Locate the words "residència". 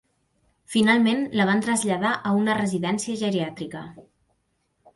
2.63-3.21